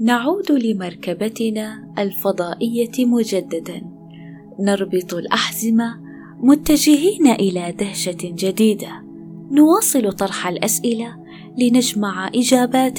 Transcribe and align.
نعود 0.00 0.52
لمركبتنا 0.52 1.94
الفضائية 1.98 3.06
مجددا. 3.06 3.82
نربط 4.60 5.14
الأحزمة 5.14 6.00
متجهين 6.40 7.26
إلى 7.26 7.72
دهشة 7.72 8.16
جديدة. 8.22 9.04
نواصل 9.50 10.12
طرح 10.12 10.46
الأسئلة 10.46 11.16
لنجمع 11.58 12.30
إجابات 12.34 12.98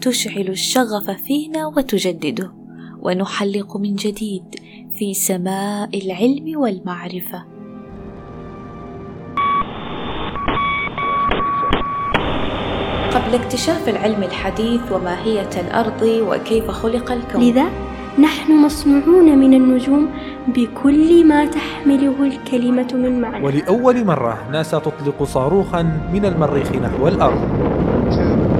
تشعل 0.00 0.48
الشغف 0.48 1.10
فينا 1.10 1.66
وتجدده. 1.66 2.52
ونحلق 3.02 3.76
من 3.76 3.94
جديد 3.94 4.44
في 4.94 5.14
سماء 5.14 6.04
العلم 6.04 6.58
والمعرفة. 6.58 7.53
قبل 13.14 13.34
اكتشاف 13.34 13.88
العلم 13.88 14.22
الحديث 14.22 14.92
وماهية 14.92 15.50
الأرض 15.56 16.02
وكيف 16.02 16.70
خلق 16.70 17.12
الكون. 17.12 17.42
لذا 17.42 17.64
نحن 18.18 18.64
مصنوعون 18.64 19.38
من 19.38 19.54
النجوم 19.54 20.08
بكل 20.48 21.28
ما 21.28 21.46
تحمله 21.46 22.14
الكلمة 22.20 22.88
من 22.94 23.20
معنى. 23.20 23.44
ولأول 23.44 24.04
مرة 24.04 24.38
ناسا 24.52 24.78
تطلق 24.78 25.22
صاروخا 25.22 25.82
من 26.12 26.24
المريخ 26.24 26.72
نحو 26.72 27.08
الأرض. 27.08 27.40
الأرض 28.08 28.54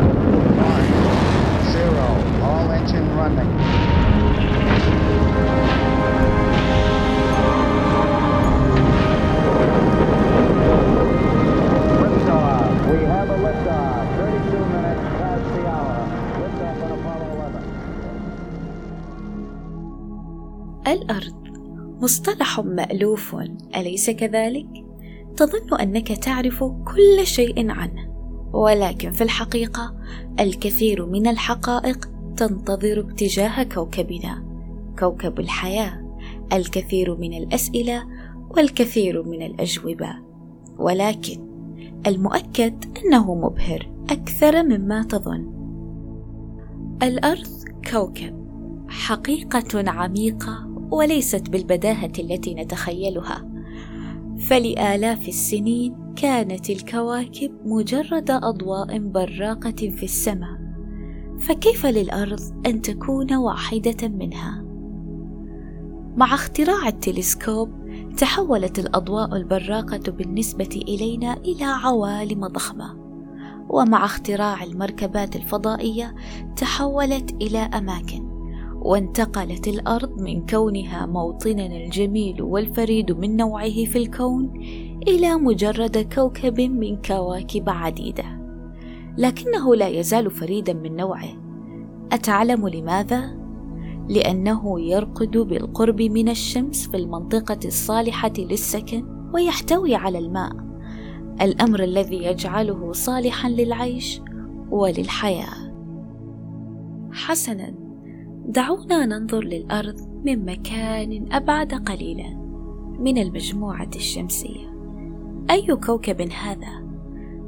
مصطلح 22.05 22.61
مألوف 22.61 23.37
أليس 23.77 24.11
كذلك؟ 24.11 24.67
تظن 25.37 25.81
أنك 25.81 26.09
تعرف 26.09 26.65
كل 26.65 27.27
شيء 27.27 27.71
عنه 27.71 28.15
ولكن 28.53 29.11
في 29.11 29.25
الحقيقة 29.25 29.95
الكثير 30.41 31.07
من 31.07 31.27
الحقائق 31.27 32.11
تنتظر 32.37 33.01
اتجاه 33.01 33.63
كوكبنا 33.63 34.45
كوكب 34.99 35.41
الحياة 35.41 36.19
الكثير 36.53 37.17
من 37.17 37.35
الأسئلة 37.35 38.05
والكثير 38.51 39.23
من 39.23 39.43
الأجوبة. 39.43 40.15
ولكن 40.79 41.49
المؤكد 42.07 42.85
أنه 43.05 43.35
مبهر 43.35 43.91
أكثر 44.11 44.63
مما 44.63 45.03
تظن. 45.03 45.53
الأرض 47.03 47.49
كوكب 47.91 48.45
حقيقة 48.89 49.91
عميقة 49.91 50.74
وليست 50.91 51.51
بالبداهة 51.51 52.13
التي 52.19 52.55
نتخيلها. 52.55 53.49
فلآلاف 54.39 55.29
السنين 55.29 55.97
كانت 56.17 56.71
الكواكب 56.71 57.53
مجرد 57.65 58.31
أضواء 58.31 58.99
براقة 58.99 59.91
في 59.97 60.03
السماء. 60.03 60.65
فكيف 61.39 61.87
للأرض 61.87 62.41
أن 62.67 62.83
تكون 62.83 63.35
واحدة 63.35 64.09
منها؟ 64.09 64.65
مع 66.17 66.35
اختراع 66.35 66.89
التلسكوب 66.89 67.71
تحولت 68.17 68.79
الأضواء 68.79 69.37
البراقة 69.37 70.13
بالنسبة 70.13 70.83
إلينا 70.89 71.37
إلى 71.37 71.65
عوالم 71.65 72.47
ضخمة. 72.47 73.05
ومع 73.69 74.05
اختراع 74.05 74.65
المركبات 74.65 75.37
الفضائية 75.37 76.15
تحولت 76.57 77.31
إلى 77.43 77.59
أماكن. 77.59 78.24
وانتقلت 78.85 79.69
الأرض 79.69 80.21
من 80.21 80.47
كونها 80.47 81.07
موطننا 81.07 81.77
الجميل 81.77 82.43
والفريد 82.43 83.13
من 83.13 83.37
نوعه 83.37 83.85
في 83.85 83.99
الكون 83.99 84.53
إلى 85.09 85.35
مجرد 85.35 86.09
كوكب 86.15 86.61
من 86.61 87.03
كواكب 87.03 87.69
عديدة. 87.69 88.25
لكنه 89.19 89.75
لا 89.75 89.89
يزال 89.89 90.31
فريدا 90.31 90.73
من 90.73 90.97
نوعه. 90.97 91.29
أتعلم 92.13 92.69
لماذا؟ 92.69 93.45
لأنه 94.09 94.81
يرقد 94.81 95.37
بالقرب 95.39 96.03
من 96.03 96.29
الشمس 96.29 96.89
في 96.89 96.97
المنطقة 96.97 97.59
الصالحة 97.65 98.33
للسكن 98.39 99.05
ويحتوي 99.35 99.95
على 99.95 100.19
الماء 100.19 100.53
الأمر 101.43 101.83
الذي 101.83 102.25
يجعله 102.25 102.93
صالحا 102.93 103.49
للعيش 103.49 104.21
وللحياة. 104.71 105.75
حسنا. 107.13 107.84
دعونا 108.49 109.07
ننظر 109.07 109.45
للأرض 109.45 109.97
من 110.25 110.45
مكان 110.45 111.33
أبعد 111.33 111.75
قليلا 111.75 112.35
من 112.99 113.19
المجموعة 113.19 113.91
الشمسية. 113.97 114.75
أي 115.51 115.77
كوكب 115.77 116.21
هذا؟ 116.21 116.85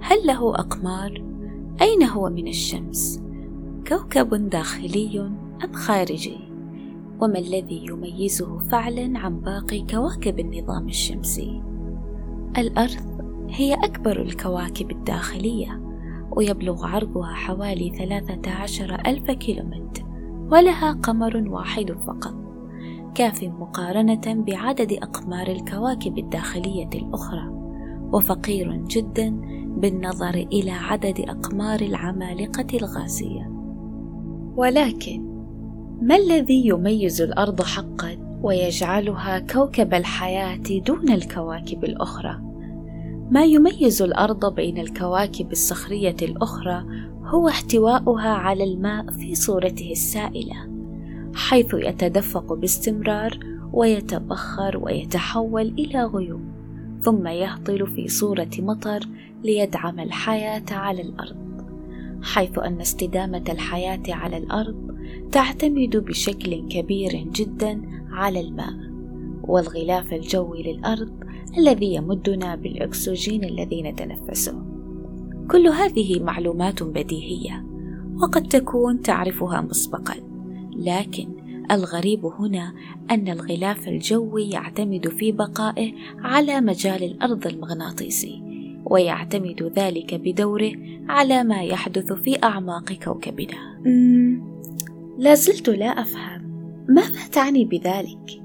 هل 0.00 0.26
له 0.26 0.54
أقمار؟ 0.54 1.24
أين 1.82 2.02
هو 2.02 2.30
من 2.30 2.48
الشمس؟ 2.48 3.22
كوكب 3.88 4.48
داخلي 4.48 5.20
أم 5.64 5.72
خارجي؟ 5.72 6.38
وما 7.20 7.38
الذي 7.38 7.86
يميزه 7.86 8.58
فعلا 8.58 9.18
عن 9.18 9.40
باقي 9.40 9.80
كواكب 9.90 10.40
النظام 10.40 10.88
الشمسي؟ 10.88 11.62
الأرض 12.58 13.16
هي 13.48 13.74
أكبر 13.74 14.22
الكواكب 14.22 14.90
الداخلية 14.90 15.82
ويبلغ 16.30 16.86
عرضها 16.86 17.32
حوالي 17.32 17.90
ثلاثة 17.90 18.50
عشر 18.50 18.94
ألف 19.06 19.30
كيلومتر. 19.30 20.06
ولها 20.50 20.92
قمر 20.92 21.48
واحد 21.48 21.92
فقط 22.06 22.34
كاف 23.14 23.42
مقارنة 23.44 24.22
بعدد 24.26 24.92
أقمار 24.92 25.46
الكواكب 25.46 26.18
الداخلية 26.18 26.88
الأخرى 26.94 27.50
وفقير 28.12 28.76
جدا 28.76 29.30
بالنظر 29.66 30.34
إلى 30.34 30.70
عدد 30.70 31.20
أقمار 31.20 31.80
العمالقة 31.80 32.66
الغازية 32.74 33.50
ولكن 34.56 35.36
ما 36.02 36.16
الذي 36.16 36.66
يميز 36.66 37.22
الأرض 37.22 37.62
حقا 37.62 38.38
ويجعلها 38.42 39.38
كوكب 39.38 39.94
الحياة 39.94 40.80
دون 40.86 41.10
الكواكب 41.10 41.84
الأخرى؟ 41.84 42.40
ما 43.30 43.44
يميز 43.44 44.02
الأرض 44.02 44.54
بين 44.54 44.78
الكواكب 44.78 45.52
الصخرية 45.52 46.16
الأخرى 46.22 46.84
هو 47.26 47.48
احتواؤها 47.48 48.28
على 48.28 48.64
الماء 48.64 49.10
في 49.10 49.34
صورته 49.34 49.92
السائلة 49.92 50.56
حيث 51.34 51.74
يتدفق 51.74 52.52
باستمرار 52.52 53.38
ويتبخر 53.72 54.78
ويتحول 54.82 55.74
إلى 55.78 56.04
غيوم 56.04 56.44
ثم 57.02 57.26
يهطل 57.26 57.86
في 57.86 58.08
صورة 58.08 58.50
مطر 58.58 59.00
ليدعم 59.44 60.00
الحياة 60.00 60.64
على 60.70 61.02
الأرض 61.02 61.46
حيث 62.22 62.58
أن 62.58 62.80
استدامة 62.80 63.44
الحياة 63.48 64.02
على 64.08 64.36
الأرض 64.36 64.96
تعتمد 65.32 65.96
بشكل 65.96 66.68
كبير 66.68 67.12
جدا 67.32 67.82
على 68.10 68.40
الماء 68.40 68.74
والغلاف 69.42 70.12
الجوي 70.12 70.62
للأرض 70.62 71.12
الذي 71.58 71.94
يمدنا 71.94 72.54
بالأكسجين 72.54 73.44
الذي 73.44 73.82
نتنفسه. 73.82 74.65
كل 75.50 75.68
هذه 75.68 76.22
معلومات 76.22 76.82
بديهية 76.82 77.66
وقد 78.22 78.42
تكون 78.42 79.02
تعرفها 79.02 79.60
مسبقا. 79.60 80.14
لكن 80.76 81.28
الغريب 81.70 82.26
هنا 82.26 82.72
أن 83.10 83.28
الغلاف 83.28 83.88
الجوي 83.88 84.50
يعتمد 84.50 85.08
في 85.08 85.32
بقائه 85.32 85.92
على 86.18 86.60
مجال 86.60 87.04
الأرض 87.04 87.46
المغناطيسي 87.46 88.42
ويعتمد 88.84 89.72
ذلك 89.76 90.14
بدوره 90.14 90.72
على 91.08 91.44
ما 91.44 91.62
يحدث 91.62 92.12
في 92.12 92.42
أعماق 92.44 92.92
كوكبنا. 92.92 93.80
لا 95.18 95.34
زلت 95.34 95.68
لا 95.68 95.86
أفهم. 95.86 96.46
ماذا 96.88 97.28
تعني 97.32 97.64
بذلك؟ 97.64 98.42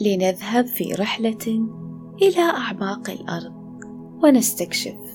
لنذهب 0.00 0.66
في 0.66 0.92
رحلة 0.92 1.68
إلى 2.22 2.40
أعماق 2.40 3.10
الأرض 3.10 3.52
ونستكشف. 4.24 5.05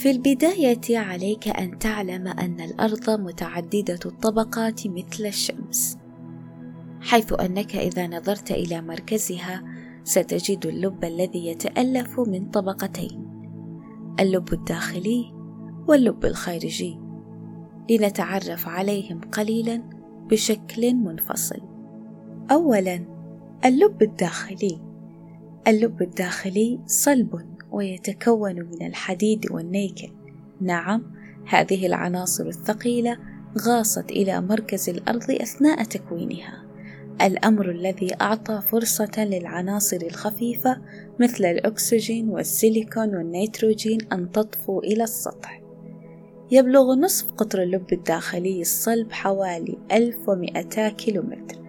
في 0.00 0.10
البداية 0.10 0.98
عليك 0.98 1.48
أن 1.48 1.78
تعلم 1.78 2.28
أن 2.28 2.60
الأرض 2.60 3.10
متعددة 3.10 3.98
الطبقات 4.06 4.86
مثل 4.86 5.26
الشمس، 5.26 5.98
حيث 7.00 7.32
أنك 7.40 7.76
إذا 7.76 8.06
نظرت 8.06 8.50
إلى 8.50 8.82
مركزها 8.82 9.64
ستجد 10.04 10.66
اللب 10.66 11.04
الذي 11.04 11.46
يتألف 11.46 12.20
من 12.20 12.50
طبقتين، 12.50 13.26
اللب 14.20 14.52
الداخلي 14.52 15.32
واللب 15.88 16.24
الخارجي، 16.24 16.98
لنتعرف 17.90 18.68
عليهم 18.68 19.20
قليلا 19.20 19.82
بشكل 20.30 20.94
منفصل. 20.94 21.60
أولا 22.50 23.04
اللب 23.64 24.02
الداخلي، 24.02 24.80
اللب 25.68 26.02
الداخلي 26.02 26.80
صلب. 26.86 27.49
ويتكون 27.70 28.54
من 28.54 28.86
الحديد 28.86 29.52
والنيكل. 29.52 30.10
نعم 30.60 31.02
هذه 31.46 31.86
العناصر 31.86 32.46
الثقيلة 32.46 33.18
غاصت 33.58 34.10
إلى 34.10 34.40
مركز 34.40 34.88
الأرض 34.88 35.30
أثناء 35.30 35.84
تكوينها. 35.84 36.64
الأمر 37.22 37.70
الذي 37.70 38.14
أعطى 38.20 38.60
فرصة 38.60 39.24
للعناصر 39.24 39.96
الخفيفة 39.96 40.76
مثل 41.20 41.44
الأكسجين 41.44 42.28
والسيليكون 42.28 43.16
والنيتروجين 43.16 43.98
أن 44.12 44.32
تطفو 44.32 44.78
إلى 44.78 45.04
السطح. 45.04 45.62
يبلغ 46.50 46.94
نصف 46.94 47.30
قطر 47.32 47.62
اللب 47.62 47.92
الداخلي 47.92 48.60
الصلب 48.60 49.12
حوالي 49.12 49.78
1200 49.92 50.88
كيلومتر 50.88 51.60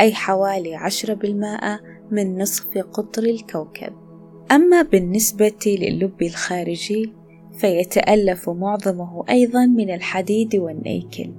أي 0.00 0.14
حوالي 0.14 0.74
عشرة 0.74 1.14
بالمائة 1.14 1.80
من 2.10 2.38
نصف 2.38 2.78
قطر 2.78 3.22
الكوكب. 3.22 4.07
أما 4.52 4.82
بالنسبة 4.82 5.76
للب 5.80 6.22
الخارجي 6.22 7.12
فيتألف 7.52 8.50
معظمه 8.50 9.24
أيضا 9.30 9.66
من 9.66 9.90
الحديد 9.94 10.56
والنيكل 10.56 11.30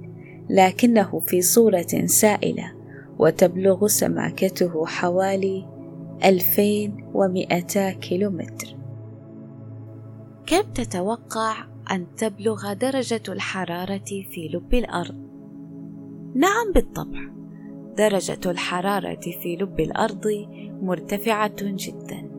لكنه 0.50 1.20
في 1.20 1.42
صورة 1.42 2.06
سائلة 2.06 2.72
وتبلغ 3.18 3.86
سماكته 3.86 4.86
حوالي 4.86 5.66
2200 6.24 7.90
كيلومتر 7.90 8.76
كم 10.46 10.62
تتوقع 10.74 11.56
أن 11.90 12.06
تبلغ 12.16 12.72
درجة 12.72 13.22
الحرارة 13.28 14.24
في 14.30 14.50
لب 14.54 14.74
الأرض؟ 14.74 15.30
نعم 16.34 16.72
بالطبع 16.74 17.30
درجة 17.96 18.50
الحرارة 18.50 19.20
في 19.20 19.56
لب 19.56 19.80
الأرض 19.80 20.48
مرتفعة 20.82 21.56
جدا 21.60 22.29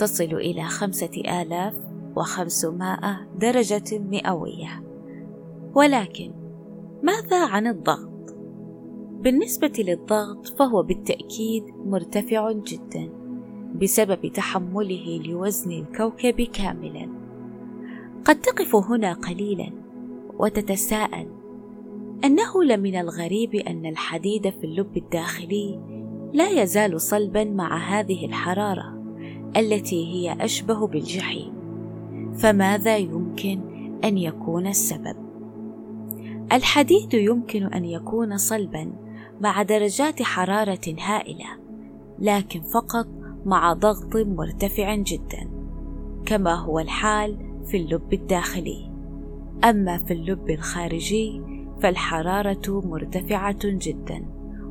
تصل 0.00 0.24
إلى 0.24 0.64
خمسة 0.64 1.42
آلاف 1.42 1.74
وخمسمائة 2.16 3.28
درجة 3.38 3.98
مئوية. 3.98 4.82
ولكن 5.74 6.32
ماذا 7.02 7.46
عن 7.46 7.66
الضغط؟ 7.66 8.36
بالنسبة 9.20 9.72
للضغط 9.78 10.58
فهو 10.58 10.82
بالتأكيد 10.82 11.64
مرتفع 11.86 12.52
جدا 12.52 13.08
بسبب 13.82 14.32
تحمله 14.34 15.22
لوزن 15.24 15.72
الكوكب 15.72 16.40
كاملا. 16.40 17.08
قد 18.24 18.40
تقف 18.40 18.76
هنا 18.76 19.12
قليلا 19.12 19.72
وتتساءل 20.38 21.28
أنه 22.24 22.64
لمن 22.64 22.96
الغريب 22.96 23.54
أن 23.54 23.86
الحديد 23.86 24.50
في 24.50 24.64
اللب 24.64 24.96
الداخلي 24.96 25.80
لا 26.32 26.62
يزال 26.62 27.00
صلبا 27.00 27.44
مع 27.44 27.76
هذه 27.76 28.26
الحرارة. 28.26 28.99
التي 29.56 30.06
هي 30.06 30.44
أشبه 30.44 30.86
بالجحيم. 30.86 31.52
فماذا 32.34 32.96
يمكن 32.96 33.60
أن 34.04 34.18
يكون 34.18 34.66
السبب؟ 34.66 35.16
الحديد 36.52 37.14
يمكن 37.14 37.64
أن 37.64 37.84
يكون 37.84 38.36
صلبا 38.36 38.92
مع 39.40 39.62
درجات 39.62 40.22
حرارة 40.22 40.94
هائلة 41.00 41.46
لكن 42.18 42.60
فقط 42.60 43.06
مع 43.44 43.72
ضغط 43.72 44.16
مرتفع 44.16 44.94
جدا 44.94 45.50
كما 46.26 46.54
هو 46.54 46.78
الحال 46.78 47.38
في 47.66 47.76
اللب 47.76 48.12
الداخلي. 48.12 48.90
أما 49.64 49.98
في 49.98 50.12
اللب 50.12 50.50
الخارجي 50.50 51.42
فالحرارة 51.82 52.82
مرتفعة 52.86 53.58
جدا 53.64 54.24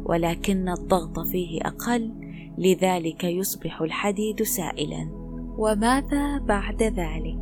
ولكن 0.06 0.70
الضغط 0.70 1.20
فيه 1.20 1.62
أقل 1.62 2.12
لذلك 2.60 3.24
يصبح 3.24 3.82
الحديد 3.82 4.44
سائلا. 4.44 5.10
وماذا 5.58 6.38
بعد 6.38 6.84
ذلك؟ 6.84 7.40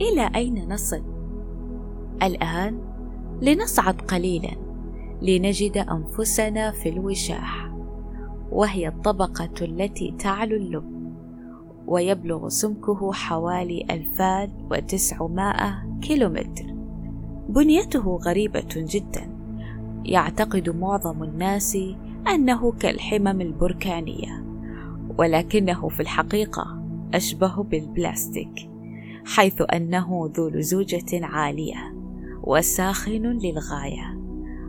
إلى 0.00 0.30
أين 0.34 0.72
نصل؟ 0.72 1.02
الآن 2.22 2.80
لنصعد 3.42 4.00
قليلا 4.00 4.50
لنجد 5.22 5.76
أنفسنا 5.76 6.70
في 6.70 6.88
الوشاح 6.88 7.70
وهي 8.52 8.88
الطبقة 8.88 9.54
التي 9.62 10.14
تعلو 10.18 10.56
اللب 10.56 11.00
ويبلغ 11.86 12.48
سمكه 12.48 13.12
حوالي 13.12 13.86
2900 13.90 16.00
كيلومتر. 16.02 16.74
بنيته 17.48 18.16
غريبة 18.16 18.68
جدا 18.76 19.30
يعتقد 20.04 20.70
معظم 20.70 21.22
الناس 21.22 21.78
أنه 22.28 22.72
كالحمم 22.72 23.40
البركانية 23.40 24.44
ولكنه 25.18 25.88
في 25.88 26.00
الحقيقة 26.00 26.82
أشبه 27.14 27.62
بالبلاستيك 27.62 28.70
حيث 29.24 29.62
أنه 29.72 30.30
ذو 30.36 30.48
لزوجة 30.48 31.26
عالية 31.26 31.94
وساخن 32.42 33.22
للغاية. 33.22 34.20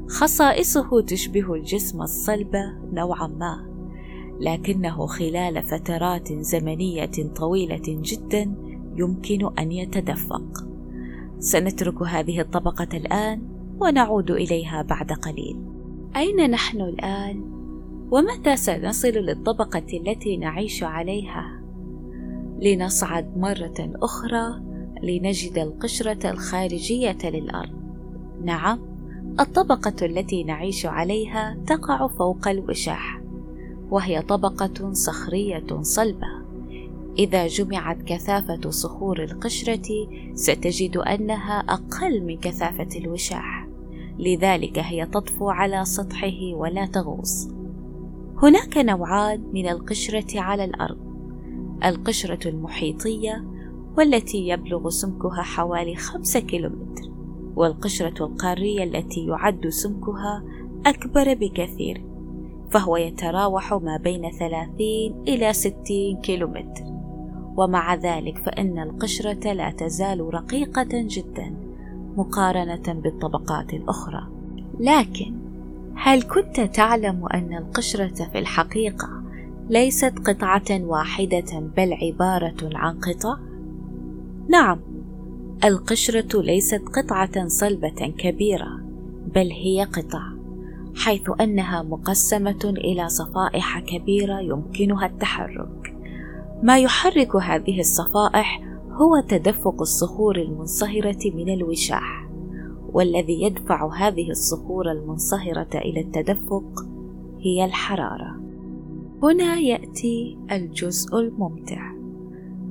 خصائصه 0.08 1.02
تشبه 1.02 1.54
الجسم 1.54 2.02
الصلب 2.02 2.56
نوعا 2.94 3.28
ما 3.28 3.72
لكنه 4.40 5.06
خلال 5.06 5.64
فترات 5.64 6.34
زمنية 6.34 7.34
طويلة 7.36 7.82
جدا 7.88 8.56
يمكن 8.96 9.50
أن 9.60 9.72
يتدفق. 9.72 10.66
سنترك 11.40 12.02
هذه 12.02 12.42
الطبقة 12.42 12.88
الآن 12.94 13.42
ونعود 13.80 14.32
إليها 14.32 14.82
بعد 14.82 15.12
قليل. 15.12 15.58
أين 16.16 16.52
نحن 16.52 16.82
الآن؟ 16.82 17.44
ومتى 18.12 18.56
سنصل 18.56 19.08
للطبقة 19.08 19.84
التي 19.94 20.38
نعيش 20.38 20.84
عليها؟ 20.84 21.62
لنصعد 22.60 23.38
مرة 23.38 23.90
أخرى 24.02 24.62
لنجد 25.04 25.58
القشرة 25.58 26.32
الخارجية 26.32 27.18
للأرض. 27.24 27.82
نعم 28.44 28.80
الطبقة 29.40 30.06
التي 30.06 30.44
نعيش 30.44 30.86
عليها 30.86 31.58
تقع 31.68 32.08
فوق 32.08 32.48
الوشاح 32.48 33.22
وهي 33.90 34.22
طبقة 34.22 34.94
صخرية 34.94 35.82
صلبة. 35.82 36.28
إذا 37.20 37.48
جمعت 37.48 37.98
كثافة 38.02 38.70
صخور 38.70 39.24
القشرة 39.24 40.08
ستجد 40.34 40.98
أنها 40.98 41.60
أقل 41.60 42.22
من 42.24 42.38
كثافة 42.38 43.00
الوشاح. 43.00 43.61
لذلك 44.22 44.80
هي 44.80 45.06
تطفو 45.06 45.50
على 45.50 45.86
سطحه 45.86 46.54
ولا 46.54 46.86
تغوص. 46.86 47.48
هناك 48.44 48.78
نوعان 48.78 49.44
من 49.54 49.70
القشرة 49.70 50.40
على 50.42 50.66
الأرض. 50.66 50.98
القشرة 51.86 52.50
المحيطية 52.50 53.44
والتي 53.98 54.48
يبلغ 54.48 54.90
سمكها 54.90 55.42
حوالي 55.42 55.96
خمسة 55.96 56.40
كيلومتر 56.40 57.12
والقشرة 57.56 58.26
القارية 58.26 58.84
التي 58.84 59.26
يعد 59.26 59.68
سمكها 59.68 60.44
أكبر 60.86 61.34
بكثير 61.34 62.04
فهو 62.72 62.98
يتراوح 62.98 63.74
ما 63.74 63.98
بين 63.98 64.32
30 64.32 65.24
إلى 65.28 65.54
60 65.54 66.22
كيلومتر. 66.24 66.84
ومع 67.58 67.96
ذلك 67.96 68.38
فإن 68.38 68.80
القشرة 68.80 69.54
لا 69.54 69.72
تزال 69.72 70.34
رقيقة 70.34 70.90
جدا. 70.92 71.71
مقارنة 72.18 72.94
بالطبقات 72.94 73.74
الأخرى 73.74 74.28
لكن 74.80 75.36
هل 75.96 76.22
كنت 76.22 76.60
تعلم 76.60 77.26
أن 77.34 77.58
القشرة 77.58 78.30
في 78.32 78.40
الحقيقة 78.40 79.22
ليست 79.70 80.14
قطعة 80.26 80.82
واحدة 80.84 81.60
بل 81.78 81.94
عبارة 81.94 82.70
عن 82.74 83.00
قطع؟ 83.00 83.38
نعم 84.50 84.80
القشرة 85.64 86.42
ليست 86.42 86.82
قطعة 86.96 87.48
صلبة 87.48 88.14
كبيرة 88.18 88.80
بل 89.36 89.52
هي 89.52 89.84
قطع 89.84 90.24
حيث 90.96 91.30
أنها 91.42 91.82
مقسمة 91.82 92.74
إلى 92.78 93.10
صفائح 93.10 93.80
كبيرة 93.80 94.40
يمكنها 94.40 95.06
التحرك 95.06 95.96
ما 96.64 96.80
يحرك 96.80 97.36
هذه 97.36 97.80
الصفائح 97.80 98.71
هو 99.02 99.20
تدفق 99.20 99.82
الصخور 99.82 100.36
المنصهرة 100.36 101.32
من 101.36 101.54
الوشاح 101.54 102.30
والذي 102.94 103.42
يدفع 103.44 103.94
هذه 103.94 104.30
الصخور 104.30 104.92
المنصهرة 104.92 105.70
إلى 105.76 106.02
التدفق 106.02 106.86
هي 107.40 107.66
الحرارة. 107.66 108.42
هنا 109.24 109.56
يأتي 109.56 110.38
الجزء 110.52 111.20
الممتع. 111.20 111.94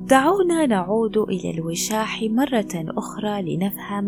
دعونا 0.07 0.65
نعود 0.65 1.17
إلى 1.17 1.51
الوشاح 1.51 2.23
مرة 2.23 2.73
أخرى 2.75 3.55
لنفهم 3.55 4.07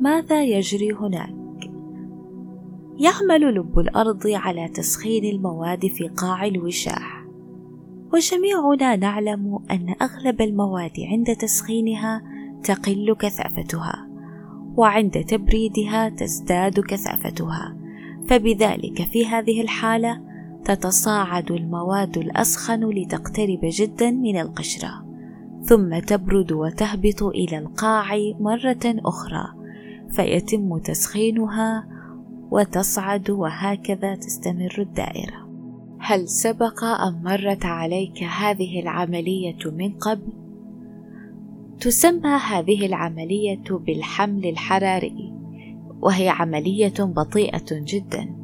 ماذا 0.00 0.44
يجري 0.44 0.92
هناك. 0.92 1.70
يعمل 2.96 3.54
لب 3.54 3.78
الأرض 3.78 4.26
على 4.26 4.68
تسخين 4.68 5.24
المواد 5.24 5.86
في 5.86 6.08
قاع 6.08 6.46
الوشاح. 6.46 7.13
وجميعنا 8.14 8.96
نعلم 8.96 9.58
أن 9.70 9.94
أغلب 10.02 10.40
المواد 10.40 11.00
عند 11.00 11.36
تسخينها 11.36 12.22
تقل 12.64 13.16
كثافتها 13.18 14.08
وعند 14.76 15.24
تبريدها 15.24 16.08
تزداد 16.08 16.80
كثافتها 16.80 17.76
فبذلك 18.28 19.02
في 19.02 19.26
هذه 19.26 19.60
الحالة 19.60 20.20
تتصاعد 20.64 21.50
المواد 21.50 22.18
الأسخن 22.18 22.90
لتقترب 22.90 23.60
جدا 23.62 24.10
من 24.10 24.40
القشرة 24.40 25.04
ثم 25.62 25.98
تبرد 25.98 26.52
وتهبط 26.52 27.22
إلى 27.22 27.58
القاع 27.58 28.16
مرة 28.40 28.84
أخرى 28.84 29.44
فيتم 30.10 30.78
تسخينها 30.78 31.86
وتصعد 32.50 33.30
وهكذا 33.30 34.14
تستمر 34.14 34.74
الدائرة. 34.78 35.43
هل 36.06 36.28
سبق 36.28 36.84
أن 36.84 37.22
مرت 37.24 37.64
عليك 37.64 38.22
هذه 38.22 38.80
العملية 38.80 39.58
من 39.66 39.92
قبل؟ 39.92 40.32
تسمى 41.80 42.30
هذه 42.30 42.86
العملية 42.86 43.64
بالحمل 43.70 44.46
الحراري 44.46 45.32
وهي 46.00 46.28
عملية 46.28 46.94
بطيئة 46.98 47.64
جدا 47.70 48.36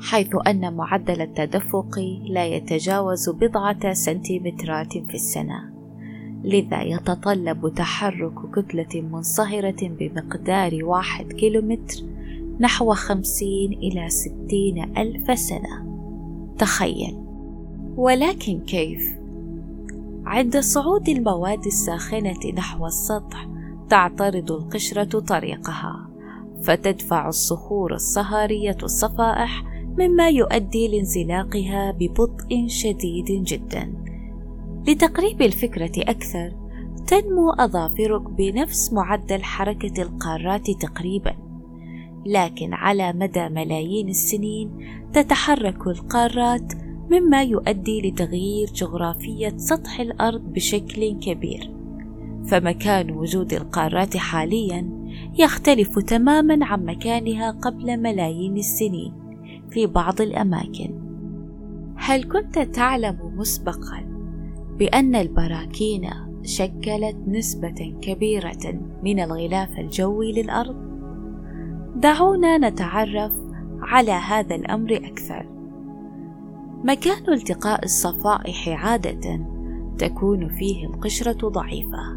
حيث 0.00 0.28
أن 0.46 0.74
معدل 0.74 1.20
التدفق 1.20 1.98
لا 2.28 2.46
يتجاوز 2.46 3.30
بضعة 3.30 3.92
سنتيمترات 3.92 4.92
في 4.92 5.14
السنة 5.14 5.72
لذا 6.44 6.82
يتطلب 6.82 7.74
تحرك 7.74 8.50
كتلة 8.54 9.02
منصهرة 9.02 9.88
بمقدار 9.88 10.84
واحد 10.84 11.32
كيلومتر 11.32 12.02
نحو 12.60 12.94
خمسين 12.94 13.72
إلى 13.72 14.08
ستين 14.08 14.98
ألف 14.98 15.38
سنة 15.38 15.95
تخيل. 16.58 17.16
ولكن 17.96 18.60
كيف؟ 18.60 19.16
عند 20.26 20.56
صعود 20.58 21.08
المواد 21.08 21.66
الساخنة 21.66 22.52
نحو 22.54 22.86
السطح 22.86 23.48
تعترض 23.88 24.52
القشرة 24.52 25.20
طريقها 25.20 26.08
فتدفع 26.62 27.28
الصخور 27.28 27.94
الصهارية 27.94 28.76
الصفائح 28.82 29.64
مما 29.98 30.28
يؤدي 30.28 30.88
لانزلاقها 30.88 31.90
ببطء 31.90 32.66
شديد 32.66 33.44
جدا. 33.44 33.92
لتقريب 34.88 35.42
الفكرة 35.42 35.92
أكثر 35.98 36.52
تنمو 37.06 37.50
أظافرك 37.50 38.30
بنفس 38.30 38.92
معدل 38.92 39.42
حركة 39.42 40.02
القارات 40.02 40.70
تقريبا. 40.70 41.45
لكن 42.26 42.74
على 42.74 43.12
مدى 43.12 43.48
ملايين 43.48 44.08
السنين 44.08 44.70
تتحرك 45.12 45.86
القارات 45.86 46.72
مما 47.10 47.42
يؤدي 47.42 48.10
لتغيير 48.10 48.68
جغرافية 48.74 49.56
سطح 49.56 50.00
الأرض 50.00 50.40
بشكل 50.40 51.18
كبير 51.20 51.70
فمكان 52.46 53.10
وجود 53.10 53.52
القارات 53.52 54.16
حاليا 54.16 54.90
يختلف 55.38 55.98
تماما 55.98 56.64
عن 56.64 56.84
مكانها 56.84 57.50
قبل 57.50 57.96
ملايين 57.96 58.56
السنين 58.56 59.12
في 59.70 59.86
بعض 59.86 60.20
الأماكن 60.20 61.06
هل 61.96 62.24
كنت 62.24 62.58
تعلم 62.58 63.18
مسبقا 63.36 64.06
بأن 64.78 65.16
البراكين 65.16 66.10
شكلت 66.42 67.16
نسبة 67.28 67.94
كبيرة 68.02 68.80
من 69.02 69.20
الغلاف 69.20 69.78
الجوي 69.78 70.32
للأرض؟ 70.32 70.85
دعونا 71.96 72.58
نتعرف 72.58 73.32
على 73.80 74.12
هذا 74.12 74.54
الأمر 74.54 74.96
أكثر. 74.96 75.46
مكان 76.84 77.32
التقاء 77.32 77.84
الصفائح 77.84 78.68
عادة 78.68 79.40
تكون 79.98 80.48
فيه 80.48 80.86
القشرة 80.86 81.48
ضعيفة، 81.48 82.16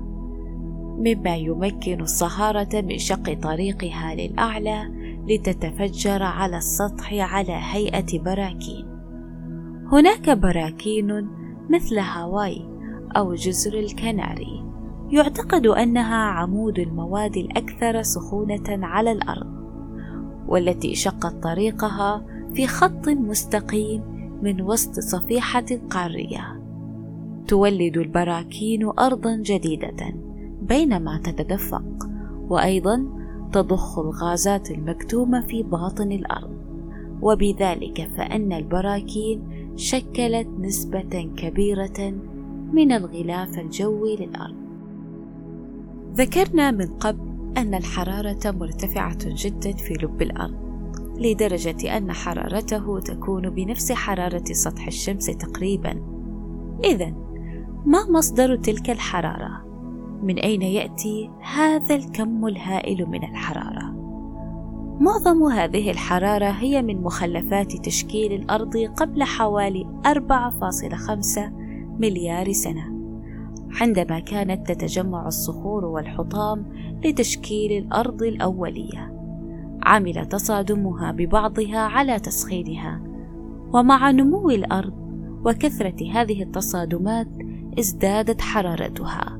مما 0.98 1.36
يمكن 1.36 2.02
الصهارة 2.02 2.82
من 2.82 2.98
شق 2.98 3.34
طريقها 3.34 4.16
للأعلى 4.16 4.92
لتتفجر 5.28 6.24
على 6.24 6.58
السطح 6.58 7.14
على 7.14 7.60
هيئة 7.72 8.20
براكين. 8.20 8.86
هناك 9.92 10.30
براكين 10.30 11.28
مثل 11.70 12.00
هاواي 12.00 12.62
أو 13.18 13.34
جزر 13.34 13.80
الكناري 13.80 14.66
يعتقد 15.10 15.68
أنها 15.68 16.26
عمود 16.26 16.80
المواد 16.80 17.38
الأكثر 17.38 18.02
سخونة 18.02 18.86
على 18.86 19.12
الأرض 19.12 19.59
والتي 20.50 20.96
شقت 20.96 21.44
طريقها 21.44 22.26
في 22.54 22.68
خط 22.68 23.10
مستقيم 23.10 24.02
من 24.42 24.62
وسط 24.62 25.00
صفيحة 25.00 25.66
قارية 25.90 26.60
تولد 27.48 27.98
البراكين 27.98 28.86
أرضا 29.00 29.36
جديدة 29.36 30.14
بينما 30.62 31.22
تتدفق 31.24 32.10
وأيضا 32.50 33.06
تضخ 33.54 34.00
الغازات 34.00 34.72
المكتومة 34.72 35.42
في 35.42 35.64
باطن 35.64 36.12
الأرض 36.12 36.60
وبذلك 37.22 38.10
فإن 38.18 38.54
البراكين 38.54 39.42
شكلت 39.76 40.48
نسبة 40.60 41.30
كبيرة 41.38 42.14
من 42.74 42.92
الغلاف 42.92 43.60
الجوي 43.60 44.16
للأرض. 44.16 44.56
ذكرنا 46.14 46.72
من 46.72 46.88
قبل 46.88 47.29
أن 47.58 47.76
الحرارة 47.76 48.40
مرتفعة 48.46 49.18
جدا 49.26 49.72
في 49.72 49.94
لب 49.94 50.22
الأرض، 50.22 50.70
لدرجة 51.18 51.98
أن 51.98 52.12
حرارته 52.12 53.00
تكون 53.00 53.50
بنفس 53.50 53.92
حرارة 53.92 54.44
سطح 54.52 54.88
الشمس 54.88 55.26
تقريبا. 55.26 56.02
إذا 56.84 57.14
ما 57.86 58.10
مصدر 58.10 58.56
تلك 58.56 58.90
الحرارة؟ 58.90 59.66
من 60.24 60.40
أين 60.40 60.62
يأتي 60.62 61.30
هذا 61.42 61.96
الكم 61.96 62.48
الهائل 62.48 63.06
من 63.06 63.24
الحرارة؟ 63.24 64.00
معظم 65.00 65.44
هذه 65.44 65.92
الحرارة 65.92 66.50
هي 66.50 66.82
من 66.82 67.02
مخلفات 67.02 67.86
تشكيل 67.86 68.34
الأرض 68.34 68.78
قبل 68.78 69.24
حوالي 69.24 69.86
4.5 70.08 71.40
مليار 72.00 72.52
سنة 72.52 72.99
عندما 73.72 74.20
كانت 74.20 74.72
تتجمع 74.72 75.28
الصخور 75.28 75.86
والحطام 75.86 76.66
لتشكيل 77.06 77.84
الأرض 77.84 78.24
الأولية. 78.24 79.20
عمل 79.84 80.26
تصادمها 80.26 81.12
ببعضها 81.12 81.80
على 81.80 82.20
تسخينها 82.20 83.02
ومع 83.74 84.12
نمو 84.12 84.50
الأرض 84.50 84.94
وكثرة 85.46 86.12
هذه 86.12 86.44
التصادمات 86.44 87.28
ازدادت 87.80 88.42
حرارتها 88.42 89.40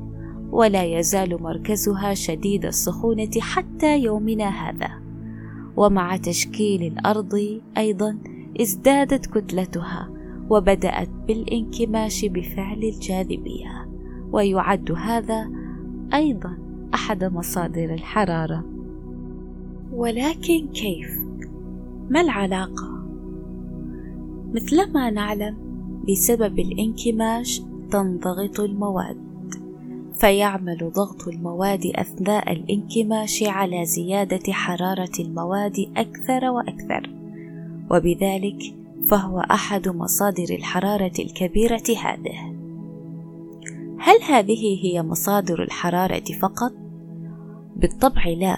ولا 0.50 0.84
يزال 0.84 1.42
مركزها 1.42 2.14
شديد 2.14 2.64
السخونة 2.64 3.30
حتى 3.40 3.98
يومنا 3.98 4.48
هذا. 4.48 4.90
ومع 5.76 6.16
تشكيل 6.16 6.82
الأرض 6.82 7.60
أيضا 7.78 8.18
ازدادت 8.60 9.26
كتلتها 9.26 10.10
وبدأت 10.50 11.08
بالانكماش 11.28 12.24
بفعل 12.24 12.84
الجاذبية. 12.84 13.89
ويعد 14.32 14.92
هذا 14.92 15.50
أيضا 16.14 16.58
أحد 16.94 17.24
مصادر 17.24 17.94
الحرارة. 17.94 18.64
ولكن 19.92 20.66
كيف؟ 20.66 21.20
ما 22.10 22.20
العلاقة؟ 22.20 22.90
مثلما 24.54 25.10
نعلم 25.10 25.56
بسبب 26.08 26.58
الانكماش 26.58 27.62
تنضغط 27.90 28.60
المواد 28.60 29.16
فيعمل 30.20 30.90
ضغط 30.94 31.28
المواد 31.28 31.86
أثناء 31.94 32.52
الانكماش 32.52 33.42
على 33.42 33.84
زيادة 33.84 34.52
حرارة 34.52 35.12
المواد 35.20 35.86
أكثر 35.96 36.44
وأكثر. 36.44 37.10
وبذلك 37.90 38.74
فهو 39.06 39.40
أحد 39.40 39.88
مصادر 39.88 40.54
الحرارة 40.54 41.12
الكبيرة 41.18 41.82
هذه. 42.04 42.49
هل 44.02 44.22
هذه 44.22 44.84
هي 44.84 45.02
مصادر 45.02 45.62
الحرارة 45.62 46.24
فقط 46.42 46.72
بالطبع 47.76 48.24
لا 48.26 48.56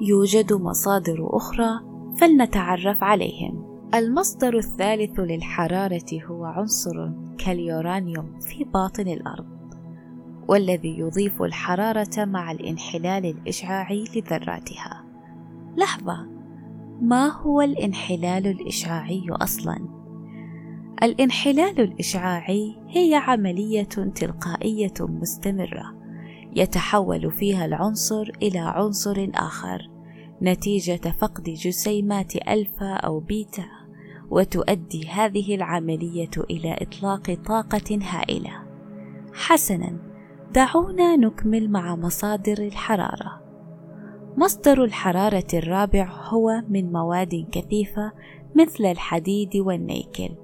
يوجد 0.00 0.52
مصادر 0.52 1.36
أخرى 1.36 1.80
فلنتعرف 2.20 3.02
عليهم 3.02 3.64
المصدر 3.94 4.56
الثالث 4.58 5.20
للحرارة 5.20 6.24
هو 6.26 6.44
عنصر 6.44 7.10
كاليورانيوم 7.38 8.40
في 8.40 8.64
باطن 8.64 9.08
الأرض 9.08 9.52
والذي 10.48 10.98
يضيف 10.98 11.42
الحرارة 11.42 12.24
مع 12.24 12.52
الانحلال 12.52 13.26
الإشعاعي 13.26 14.04
لذراتها. 14.16 15.04
لحظة، 15.76 16.26
ما 17.00 17.26
هو 17.26 17.60
الانحلال 17.60 18.46
الإشعاعي 18.46 19.26
أصلاً؟ 19.30 20.01
الانحلال 21.02 21.80
الإشعاعي 21.80 22.76
هي 22.88 23.14
عملية 23.14 23.82
تلقائية 24.14 24.94
مستمرة 25.00 25.94
يتحول 26.56 27.32
فيها 27.32 27.64
العنصر 27.64 28.30
إلى 28.42 28.58
عنصر 28.58 29.30
آخر 29.34 29.90
نتيجة 30.42 31.10
فقد 31.18 31.42
جسيمات 31.42 32.36
ألفا 32.36 32.94
أو 32.94 33.20
بيتا 33.20 33.64
وتؤدي 34.30 35.08
هذه 35.08 35.54
العملية 35.54 36.30
إلى 36.50 36.76
إطلاق 36.80 37.38
طاقة 37.46 37.98
هائلة. 38.02 38.62
حسناً، 39.34 39.98
دعونا 40.54 41.16
نكمل 41.16 41.70
مع 41.70 41.96
مصادر 41.96 42.58
الحرارة 42.58 43.42
مصدر 44.36 44.84
الحرارة 44.84 45.46
الرابع 45.54 46.10
هو 46.28 46.62
من 46.68 46.92
مواد 46.92 47.46
كثيفة 47.52 48.12
مثل 48.54 48.84
الحديد 48.84 49.56
والنيكل 49.56 50.41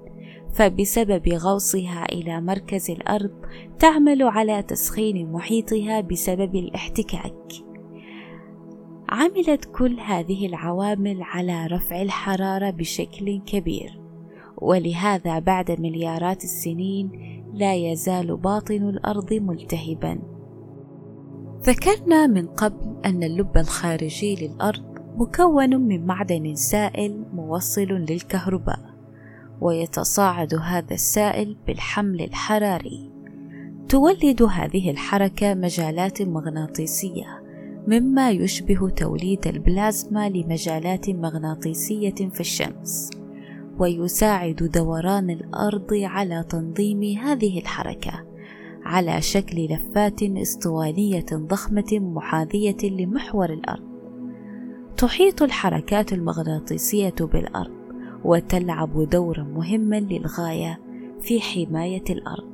فبسبب 0.53 1.29
غوصها 1.29 2.05
إلى 2.11 2.41
مركز 2.41 2.91
الأرض 2.91 3.31
تعمل 3.79 4.23
على 4.23 4.63
تسخين 4.63 5.31
محيطها 5.31 6.01
بسبب 6.01 6.55
الاحتكاك. 6.55 7.69
عملت 9.09 9.65
كل 9.65 9.99
هذه 9.99 10.45
العوامل 10.45 11.17
على 11.21 11.67
رفع 11.67 12.01
الحرارة 12.01 12.69
بشكل 12.69 13.41
كبير 13.45 13.99
ولهذا 14.57 15.39
بعد 15.39 15.81
مليارات 15.81 16.43
السنين 16.43 17.11
لا 17.53 17.75
يزال 17.75 18.37
باطن 18.37 18.89
الأرض 18.89 19.33
ملتهبا. 19.33 20.19
ذكرنا 21.63 22.27
من 22.27 22.47
قبل 22.47 22.95
أن 23.05 23.23
اللب 23.23 23.57
الخارجي 23.57 24.35
للأرض 24.35 24.89
مكون 25.15 25.75
من 25.75 26.05
معدن 26.05 26.55
سائل 26.55 27.25
موصل 27.33 27.81
للكهرباء. 27.81 28.88
ويتصاعد 29.61 30.55
هذا 30.55 30.93
السائل 30.93 31.57
بالحمل 31.67 32.21
الحراري. 32.21 33.11
تولد 33.89 34.43
هذه 34.43 34.91
الحركة 34.91 35.53
مجالات 35.53 36.21
مغناطيسية 36.21 37.43
مما 37.87 38.31
يشبه 38.31 38.89
توليد 38.89 39.47
البلازما 39.47 40.29
لمجالات 40.29 41.09
مغناطيسية 41.09 42.15
في 42.33 42.39
الشمس 42.39 43.09
ويساعد 43.79 44.55
دوران 44.55 45.29
الأرض 45.29 45.93
على 45.93 46.45
تنظيم 46.49 47.17
هذه 47.17 47.59
الحركة 47.59 48.25
على 48.83 49.21
شكل 49.21 49.65
لفات 49.65 50.23
اسطوانية 50.23 51.25
ضخمة 51.33 51.99
محاذية 51.99 52.77
لمحور 52.83 53.49
الأرض. 53.53 53.89
تحيط 54.97 55.41
الحركات 55.41 56.13
المغناطيسية 56.13 57.15
بالأرض 57.19 57.78
وتلعب 58.23 59.09
دورا 59.09 59.43
مهما 59.43 59.99
للغاية 59.99 60.79
في 61.21 61.41
حماية 61.41 62.03
الأرض 62.09 62.49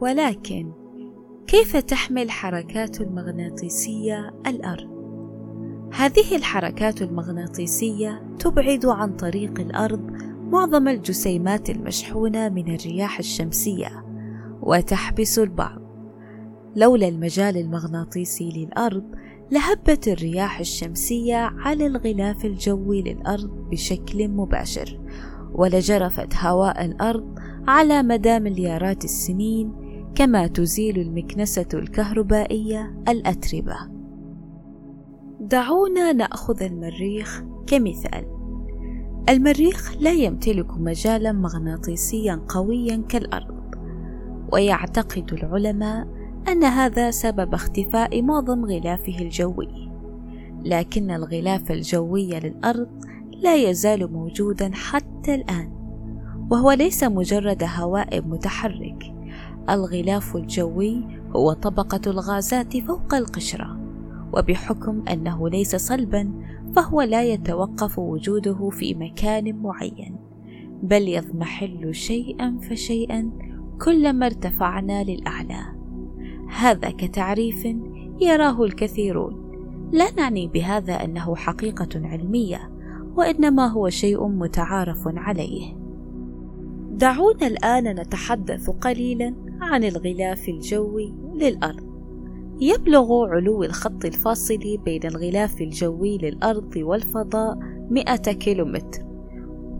ولكن 0.00 0.72
كيف 1.46 1.76
تحمي 1.76 2.22
الحركات 2.22 3.00
المغناطيسية 3.00 4.34
الأرض؟ 4.46 4.98
هذه 5.94 6.36
الحركات 6.36 7.02
المغناطيسية 7.02 8.22
تبعد 8.38 8.86
عن 8.86 9.16
طريق 9.16 9.60
الأرض 9.60 10.10
معظم 10.50 10.88
الجسيمات 10.88 11.70
المشحونة 11.70 12.48
من 12.48 12.74
الرياح 12.74 13.18
الشمسية 13.18 14.04
وتحبس 14.62 15.38
البعض 15.38 15.80
لولا 16.76 17.08
المجال 17.08 17.56
المغناطيسي 17.56 18.50
للأرض 18.56 19.04
لهبت 19.50 20.08
الرياح 20.08 20.60
الشمسية 20.60 21.36
على 21.36 21.86
الغلاف 21.86 22.44
الجوي 22.44 23.02
للأرض 23.02 23.50
بشكل 23.70 24.28
مباشر 24.28 25.00
ولجرفت 25.52 26.36
هواء 26.36 26.84
الأرض 26.84 27.38
على 27.68 28.02
مدى 28.02 28.38
مليارات 28.40 29.04
السنين 29.04 29.72
كما 30.14 30.46
تزيل 30.46 30.98
المكنسة 30.98 31.66
الكهربائية 31.74 33.02
الأتربة. 33.08 33.76
دعونا 35.40 36.12
نأخذ 36.12 36.62
المريخ 36.62 37.44
كمثال. 37.66 38.24
المريخ 39.28 39.96
لا 40.00 40.12
يمتلك 40.12 40.70
مجالا 40.78 41.32
مغناطيسيا 41.32 42.40
قويا 42.48 43.04
كالأرض، 43.08 43.74
ويعتقد 44.52 45.32
العلماء 45.32 46.17
أن 46.48 46.64
هذا 46.64 47.10
سبب 47.10 47.54
اختفاء 47.54 48.22
معظم 48.22 48.64
غلافه 48.64 49.18
الجوي، 49.18 49.90
لكن 50.64 51.10
الغلاف 51.10 51.70
الجوي 51.70 52.40
للأرض 52.40 52.88
لا 53.42 53.54
يزال 53.54 54.12
موجودا 54.12 54.70
حتى 54.74 55.34
الآن، 55.34 55.72
وهو 56.50 56.72
ليس 56.72 57.04
مجرد 57.04 57.64
هواء 57.78 58.22
متحرك، 58.22 59.14
الغلاف 59.70 60.36
الجوي 60.36 61.04
هو 61.36 61.52
طبقة 61.52 62.00
الغازات 62.06 62.76
فوق 62.76 63.14
القشرة 63.14 63.78
وبحكم 64.32 65.02
أنه 65.08 65.48
ليس 65.48 65.76
صلبا 65.76 66.32
فهو 66.76 67.02
لا 67.02 67.22
يتوقف 67.22 67.98
وجوده 67.98 68.68
في 68.70 68.94
مكان 68.94 69.56
معين 69.56 70.16
بل 70.82 71.08
يضمحل 71.08 71.94
شيئا 71.94 72.58
فشيئا 72.62 73.30
كلما 73.84 74.26
ارتفعنا 74.26 75.04
للأعلى. 75.04 75.77
هذا 76.48 76.90
كتعريف 76.90 77.68
يراه 78.20 78.64
الكثيرون. 78.64 79.48
لا 79.92 80.14
نعني 80.14 80.48
بهذا 80.48 80.92
أنه 80.92 81.36
حقيقة 81.36 81.88
علمية 81.94 82.70
وإنما 83.16 83.66
هو 83.66 83.88
شيء 83.88 84.26
متعارف 84.26 85.08
عليه. 85.16 85.76
دعونا 86.90 87.46
الآن 87.46 87.84
نتحدث 87.84 88.70
قليلا 88.70 89.34
عن 89.60 89.84
الغلاف 89.84 90.48
الجوي 90.48 91.14
للأرض. 91.34 91.88
يبلغ 92.60 93.26
علو 93.26 93.64
الخط 93.64 94.04
الفاصل 94.04 94.78
بين 94.84 95.00
الغلاف 95.04 95.60
الجوي 95.60 96.18
للأرض 96.18 96.76
والفضاء 96.76 97.58
مئة 97.90 98.32
كيلومتر 98.32 99.02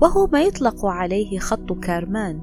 وهو 0.02 0.26
ما 0.32 0.42
يطلق 0.42 0.86
عليه 0.86 1.38
خط 1.38 1.72
كارمان. 1.72 2.40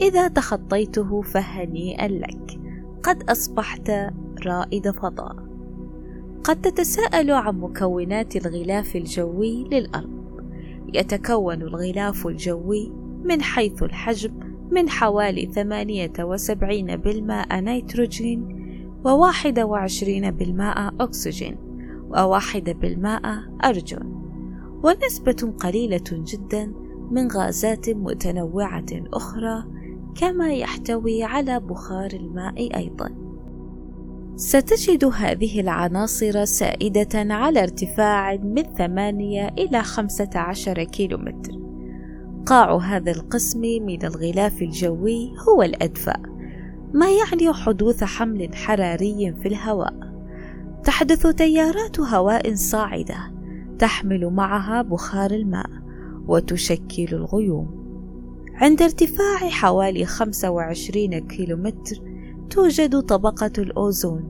إذا 0.00 0.28
تخطيته 0.28 1.22
فهنيئا 1.22 2.08
لك. 2.08 2.63
قد 3.04 3.22
أصبحت 3.30 3.90
رائد 4.46 4.90
فضاء. 4.90 5.36
قد 6.44 6.60
تتساءل 6.60 7.30
عن 7.30 7.60
مكونات 7.60 8.36
الغلاف 8.36 8.96
الجوي 8.96 9.64
للأرض. 9.64 10.10
يتكون 10.94 11.62
الغلاف 11.62 12.26
الجوي 12.26 12.92
من 13.24 13.42
حيث 13.42 13.82
الحجم 13.82 14.32
من 14.70 14.88
حوالي 14.88 15.46
ثمانية 15.46 16.12
وسبعين 16.20 16.96
بالماء 16.96 17.60
نيتروجين 17.60 18.64
وواحد 19.04 19.60
وعشرين 19.60 20.30
بالماء 20.30 20.94
أكسجين 21.00 21.56
وواحد 22.08 22.70
بالماء 22.80 23.22
أرجون. 23.64 24.24
ونسبة 24.84 25.52
قليلة 25.60 26.04
جدا 26.10 26.72
من 27.10 27.30
غازات 27.30 27.90
متنوعة 27.90 28.86
أخرى 29.12 29.64
كما 30.14 30.52
يحتوي 30.52 31.22
على 31.22 31.60
بخار 31.60 32.10
الماء 32.12 32.76
أيضا. 32.76 33.10
ستجد 34.36 35.04
هذه 35.04 35.60
العناصر 35.60 36.44
سائدة 36.44 37.34
على 37.34 37.62
ارتفاع 37.62 38.36
من 38.36 38.62
ثمانية 38.62 39.48
إلى 39.48 39.82
خمسة 39.82 40.30
عشر 40.34 40.84
كيلومتر. 40.84 41.52
قاع 42.46 42.76
هذا 42.76 43.10
القسم 43.10 43.60
من 43.60 44.04
الغلاف 44.04 44.62
الجوي 44.62 45.32
هو 45.48 45.62
الأدفأ 45.62 46.22
ما 46.92 47.06
يعني 47.06 47.52
حدوث 47.52 48.04
حمل 48.04 48.54
حراري 48.54 49.34
في 49.42 49.48
الهواء. 49.48 49.94
تحدث 50.84 51.26
تيارات 51.26 52.00
هواء 52.00 52.54
صاعدة 52.54 53.16
تحمل 53.78 54.26
معها 54.26 54.82
بخار 54.82 55.30
الماء 55.30 55.70
وتشكل 56.26 57.08
الغيوم. 57.12 57.83
عند 58.54 58.82
ارتفاع 58.82 59.36
حوالي 59.48 60.04
25 60.04 61.18
كيلومتر 61.18 61.96
توجد 62.50 63.00
طبقة 63.00 63.52
الأوزون 63.58 64.24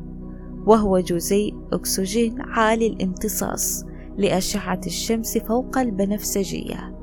وهو 0.67 0.99
جزيء 0.99 1.55
أكسجين 1.73 2.41
عالي 2.41 2.87
الامتصاص 2.87 3.85
لأشعة 4.19 4.81
الشمس 4.87 5.39
فوق 5.39 5.79
البنفسجية 5.79 6.95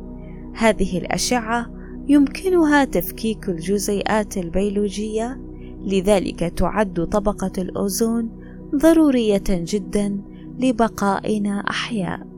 هذه 0.54 0.98
الأشعة 0.98 1.72
يمكنها 2.08 2.84
تفكيك 2.86 3.50
الجزيئات 3.50 4.38
البيولوجية 4.38 5.42
لذلك 5.86 6.40
تعد 6.40 7.08
طبقة 7.12 7.52
الأوزون 7.58 8.30
ضرورية 8.76 9.44
جدا 9.50 10.22
لبقائنا 10.60 11.60
أحياء. 11.70 12.31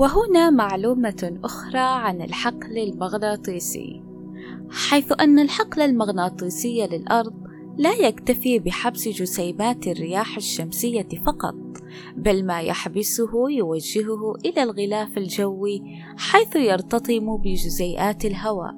وهنا 0.00 0.50
معلومة 0.50 1.38
أخرى 1.44 1.78
عن 1.78 2.22
الحقل 2.22 2.78
المغناطيسي، 2.78 4.02
حيث 4.70 5.12
أن 5.20 5.38
الحقل 5.38 5.82
المغناطيسي 5.82 6.86
للأرض 6.86 7.34
لا 7.76 7.92
يكتفي 7.92 8.58
بحبس 8.58 9.08
جسيمات 9.08 9.86
الرياح 9.86 10.36
الشمسية 10.36 11.08
فقط، 11.26 11.54
بل 12.16 12.46
ما 12.46 12.60
يحبسه 12.60 13.50
يوجهه 13.50 14.34
إلى 14.44 14.62
الغلاف 14.62 15.18
الجوي 15.18 15.82
حيث 16.16 16.56
يرتطم 16.56 17.36
بجزيئات 17.36 18.24
الهواء. 18.24 18.74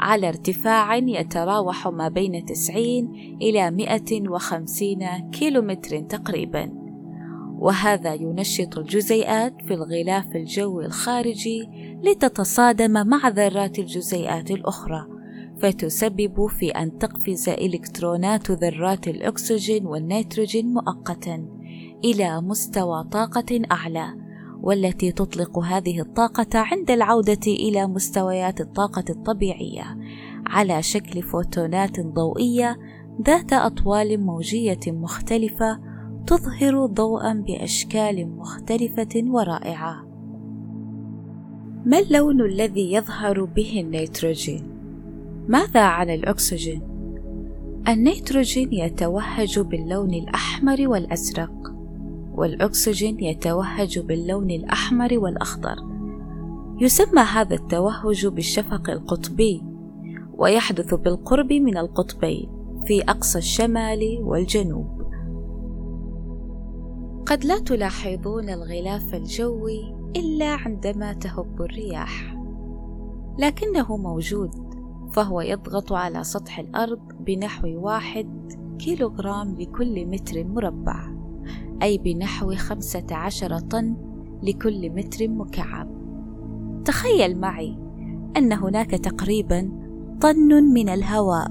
على 0.00 0.28
ارتفاع 0.28 0.96
يتراوح 0.96 1.88
ما 1.88 2.08
بين 2.08 2.44
90 2.44 3.14
إلى 3.42 3.70
150 3.70 5.30
كيلومتر 5.30 6.00
تقريبا. 6.00 6.81
وهذا 7.62 8.14
ينشط 8.14 8.78
الجزيئات 8.78 9.54
في 9.66 9.74
الغلاف 9.74 10.36
الجوي 10.36 10.86
الخارجي 10.86 11.68
لتتصادم 12.02 13.06
مع 13.06 13.28
ذرات 13.28 13.78
الجزيئات 13.78 14.50
الأخرى 14.50 15.06
فتسبب 15.60 16.46
في 16.46 16.70
أن 16.70 16.98
تقفز 16.98 17.48
إلكترونات 17.48 18.50
ذرات 18.50 19.08
الأكسجين 19.08 19.86
والنيتروجين 19.86 20.72
مؤقتا 20.72 21.46
إلى 22.04 22.40
مستوى 22.40 23.04
طاقة 23.12 23.62
أعلى 23.72 24.14
والتي 24.62 25.12
تطلق 25.12 25.58
هذه 25.58 26.00
الطاقة 26.00 26.58
عند 26.58 26.90
العودة 26.90 27.46
إلى 27.46 27.86
مستويات 27.86 28.60
الطاقة 28.60 29.04
الطبيعية 29.10 29.98
على 30.46 30.82
شكل 30.82 31.22
فوتونات 31.22 32.00
ضوئية 32.00 32.78
ذات 33.26 33.52
أطوال 33.52 34.20
موجية 34.20 34.80
مختلفة 34.86 35.91
تظهر 36.26 36.86
ضوءا 36.86 37.32
بأشكال 37.32 38.36
مختلفة 38.36 39.24
ورائعة 39.26 40.06
ما 41.84 41.98
اللون 41.98 42.40
الذي 42.40 42.92
يظهر 42.92 43.44
به 43.44 43.80
النيتروجين؟ 43.80 44.62
ماذا 45.48 45.80
عن 45.80 46.10
الأكسجين؟ 46.10 46.82
النيتروجين 47.88 48.72
يتوهج 48.72 49.60
باللون 49.60 50.14
الأحمر 50.14 50.88
والأزرق 50.88 51.74
والأكسجين 52.34 53.20
يتوهج 53.20 53.98
باللون 53.98 54.50
الأحمر 54.50 55.18
والأخضر 55.18 55.76
يسمى 56.80 57.20
هذا 57.22 57.54
التوهج 57.54 58.26
بالشفق 58.26 58.90
القطبي 58.90 59.62
ويحدث 60.34 60.94
بالقرب 60.94 61.52
من 61.52 61.76
القطبين 61.76 62.48
في 62.86 63.02
أقصى 63.02 63.38
الشمال 63.38 64.18
والجنوب 64.22 65.01
قد 67.26 67.44
لا 67.44 67.58
تلاحظون 67.58 68.50
الغلاف 68.50 69.14
الجوي 69.14 69.94
إلا 70.16 70.54
عندما 70.54 71.12
تهب 71.12 71.62
الرياح 71.62 72.36
لكنه 73.38 73.96
موجود 73.96 74.50
فهو 75.12 75.40
يضغط 75.40 75.92
على 75.92 76.24
سطح 76.24 76.58
الأرض 76.58 77.00
بنحو 77.20 77.68
واحد 77.68 78.52
كيلوغرام 78.78 79.60
لكل 79.60 80.06
متر 80.06 80.44
مربع 80.44 81.12
أي 81.82 81.98
بنحو 81.98 82.54
خمسة 82.54 83.06
عشر 83.10 83.58
طن 83.58 83.96
لكل 84.42 84.90
متر 84.90 85.28
مكعب. 85.28 85.88
تخيل 86.84 87.40
معي 87.40 87.78
أن 88.36 88.52
هناك 88.52 88.90
تقريبا 88.90 89.72
طن 90.20 90.64
من 90.74 90.88
الهواء 90.88 91.50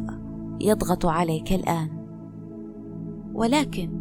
يضغط 0.62 1.06
عليك 1.06 1.54
الآن. 1.54 1.90
ولكن 3.34 4.01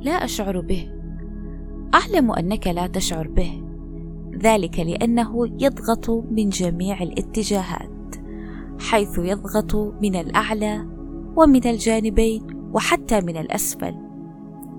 لا 0.00 0.12
أشعر 0.12 0.60
به. 0.60 0.90
أعلم 1.94 2.30
أنك 2.30 2.66
لا 2.66 2.86
تشعر 2.86 3.28
به. 3.28 3.62
ذلك 4.42 4.78
لأنه 4.80 5.46
يضغط 5.46 6.10
من 6.10 6.48
جميع 6.48 7.02
الاتجاهات 7.02 8.16
حيث 8.80 9.18
يضغط 9.18 9.74
من 10.02 10.16
الأعلى 10.16 10.86
ومن 11.36 11.66
الجانبين 11.66 12.42
وحتى 12.72 13.20
من 13.20 13.36
الأسفل 13.36 13.94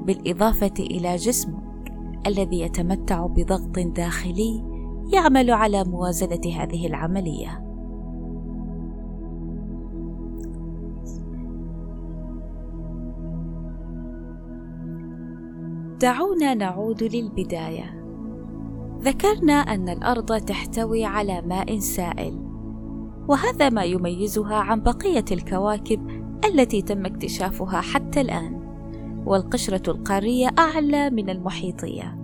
بالإضافة 0.06 0.74
إلى 0.80 1.16
جسمك 1.16 1.94
الذي 2.28 2.60
يتمتع 2.62 3.26
بضغط 3.26 3.80
داخلي 3.80 4.64
يعمل 5.14 5.52
على 5.52 5.84
موازنة 5.84 6.42
هذه 6.56 6.88
العملية. 6.88 7.71
دعونا 16.02 16.54
نعود 16.54 17.04
للبداية. 17.04 18.04
ذكرنا 19.02 19.54
أن 19.54 19.90
الأرض 19.90 20.38
تحتوي 20.38 21.06
على 21.06 21.42
ماء 21.42 21.80
سائل 21.80 22.40
وهذا 23.28 23.70
ما 23.70 23.84
يميزها 23.84 24.56
عن 24.56 24.82
بقية 24.82 25.26
الكواكب 25.32 26.08
التي 26.46 26.82
تم 26.82 27.06
اكتشافها 27.06 27.82
حتى 27.82 28.22
الآن 28.22 28.62
والقشرة 29.26 29.92
القارية 29.92 30.50
أعلى 30.60 31.10
من 31.10 31.30
المحيطية. 31.30 32.18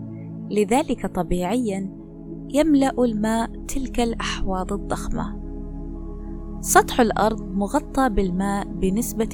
لذلك 0.52 1.06
طبيعيا 1.06 1.90
يملأ 2.50 3.04
الماء 3.04 3.50
تلك 3.68 4.00
الأحواض 4.00 4.74
الضخمة. 4.74 5.40
سطح 6.62 7.02
الأرض 7.02 7.42
مغطى 7.42 8.10
بالماء 8.10 8.68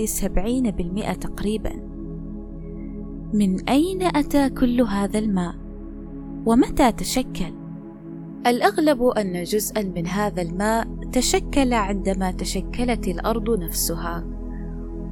سبعين 0.05 0.71
بالمئة 0.71 1.13
تقريبا. 1.13 1.92
من 3.33 3.69
أين 3.69 4.03
أتى 4.03 4.49
كل 4.49 4.81
هذا 4.81 5.19
الماء؟ 5.19 5.55
ومتى 6.45 6.91
تشكل؟ 6.91 7.53
الأغلب 8.47 9.03
أن 9.03 9.43
جزءا 9.43 9.81
من 9.95 10.07
هذا 10.07 10.41
الماء 10.41 10.87
تشكل 11.11 11.73
عندما 11.73 12.31
تشكلت 12.31 13.07
الأرض 13.07 13.59
نفسها 13.59 14.23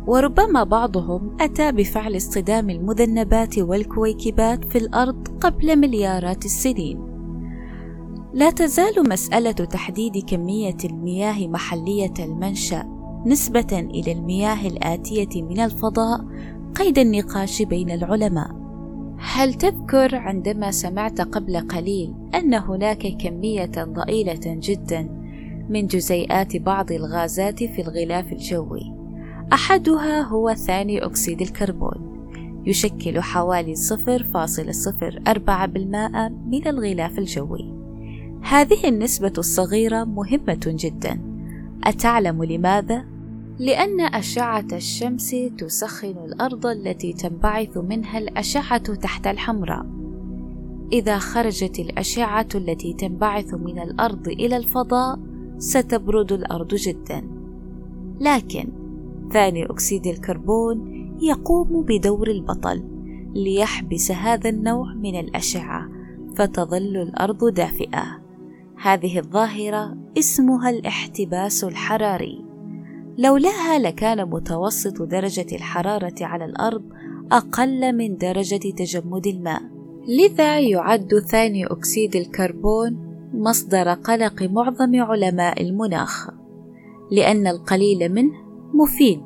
وربما 0.08 0.64
بعضهم 0.64 1.38
أتى 1.40 1.72
بفعل 1.72 2.18
اصطدام 2.18 2.70
المذنبات 2.70 3.60
والكويكبات 3.60 4.66
في 4.66 4.78
الأرض 4.78 5.28
قبل 5.42 5.80
مليارات 5.80 6.46
السنين. 6.46 7.00
لا 8.34 8.52
تزال 8.52 9.10
مسألة 9.10 9.52
تحديد 9.52 10.26
كمية 10.28 10.78
المياه 10.86 11.48
محلية 11.48 12.14
المنشأ 12.20 12.84
نسبة 13.26 13.90
إلى 13.94 14.12
المياه 14.12 14.68
الآتية 14.68 15.44
من 15.44 15.60
الفضاء 15.60 16.26
قيد 16.76 16.98
النقاش 16.98 17.62
بين 17.62 17.92
العلماء. 17.92 18.62
هل 19.20 19.54
تذكر 19.54 20.16
عندما 20.16 20.72
سمعت 20.72 21.22
قبل 21.22 21.58
قليل 21.58 22.14
أن 22.36 22.54
هناك 22.54 23.08
كمية 23.08 23.72
ضئيلة 23.78 24.40
جدا 24.46 25.02
من 25.70 25.88
جزيئات 25.88 26.58
بعض 26.58 26.92
الغازات 26.92 27.64
في 27.64 27.82
الغلاف 27.82 28.32
الجوي؟ 28.32 28.94
أحدها 29.54 30.22
هو 30.22 30.54
ثاني 30.54 31.06
أكسيد 31.06 31.42
الكربون 31.42 32.12
يشكل 32.66 33.22
حوالي 33.22 33.76
0.04% 33.76 33.80
من 36.48 36.68
الغلاف 36.68 37.20
الجوي. 37.20 37.74
هذه 38.42 38.88
النسبة 38.88 39.34
الصغيرة 39.38 40.04
مهمة 40.04 40.62
جدا. 40.66 41.22
أتعلم 41.84 42.44
لماذا؟ 42.44 43.11
لأن 43.62 44.02
أشعة 44.02 44.68
الشمس 44.74 45.36
تسخن 45.58 46.16
الأرض 46.26 46.66
التي 46.66 47.14
تنبعث 47.14 47.78
منها 47.78 48.18
الأشعة 48.18 48.96
تحت 48.96 49.28
الحمراء. 49.28 49.86
إذا 50.92 51.18
خرجت 51.18 51.80
الأشعة 51.80 52.48
التي 52.56 52.94
تنبعث 52.94 53.54
من 53.54 53.80
الأرض 53.80 54.28
إلى 54.28 54.58
الفضاء 54.58 55.20
ستبرد 55.58 56.32
الأرض 56.32 56.76
جدا. 56.76 57.24
لكن 58.20 58.70
ثاني 59.34 59.66
أكسيد 59.66 60.08
الكربون 60.08 60.92
يقوم 61.22 61.86
بدور 61.88 62.28
البطل 62.28 62.84
ليحبس 63.36 64.12
هذا 64.12 64.50
النوع 64.50 64.94
من 64.94 65.20
الأشعة 65.20 65.90
فتظل 66.36 66.98
الأرض 66.98 67.54
دافئة. 67.54 68.22
هذه 68.82 69.20
الظاهرة 69.20 69.98
اسمها 70.18 70.70
الاحتباس 70.70 71.64
الحراري. 71.64 72.51
لولاها 73.18 73.80
لكان 73.80 74.30
متوسط 74.30 75.02
درجة 75.02 75.56
الحرارة 75.56 76.16
على 76.22 76.46
الأرض 76.46 76.84
أقل 77.32 77.98
من 77.98 78.18
درجة 78.18 78.70
تجمد 78.78 79.28
الماء. 79.28 79.62
لذا 80.08 80.60
يعد 80.60 81.20
ثاني 81.20 81.66
أكسيد 81.66 82.16
الكربون 82.16 83.12
مصدر 83.34 83.94
قلق 83.94 84.44
معظم 84.44 84.96
علماء 84.96 85.62
المناخ 85.62 86.30
لأن 87.12 87.48
القليل 87.48 88.14
منه 88.14 88.32
مفيد 88.74 89.22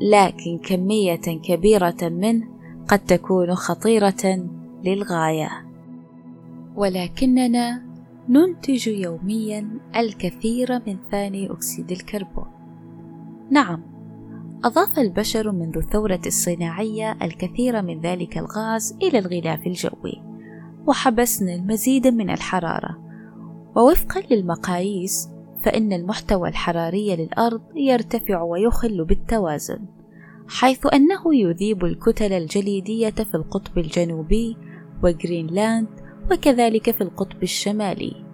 لكن 0.00 0.58
كمية 0.58 1.40
كبيرة 1.44 1.96
منه 2.02 2.48
قد 2.88 2.98
تكون 2.98 3.54
خطيرة 3.54 4.48
للغاية. 4.84 5.50
ولكننا 6.76 7.82
ننتج 8.28 8.88
يوميا 8.88 9.68
الكثير 9.96 10.82
من 10.86 10.96
ثاني 11.10 11.50
أكسيد 11.50 11.90
الكربون. 11.90 12.47
نعم. 13.50 13.82
أضاف 14.64 14.98
البشر 14.98 15.52
منذ 15.52 15.76
الثورة 15.76 16.20
الصناعية 16.26 17.16
الكثير 17.22 17.82
من 17.82 18.00
ذلك 18.00 18.38
الغاز 18.38 18.96
إلى 19.02 19.18
الغلاف 19.18 19.66
الجوي 19.66 20.22
وحبسنا 20.86 21.54
المزيد 21.54 22.06
من 22.06 22.30
الحرارة. 22.30 22.98
ووفقا 23.76 24.20
للمقاييس 24.30 25.28
فإن 25.62 25.92
المحتوى 25.92 26.48
الحراري 26.48 27.16
للأرض 27.16 27.60
يرتفع 27.76 28.42
ويخل 28.42 29.04
بالتوازن 29.04 29.84
حيث 30.48 30.86
أنه 30.92 31.34
يذيب 31.34 31.84
الكتل 31.84 32.32
الجليدية 32.32 33.10
في 33.10 33.34
القطب 33.34 33.78
الجنوبي 33.78 34.56
وغرينلاند 35.02 35.88
وكذلك 36.30 36.90
في 36.90 37.00
القطب 37.00 37.42
الشمالي. 37.42 38.24